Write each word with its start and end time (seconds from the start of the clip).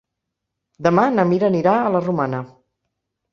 Demà 0.87 1.03
na 1.17 1.25
Mira 1.33 1.47
anirà 1.49 1.75
a 1.75 1.93
la 1.97 2.03
Romana. 2.07 2.41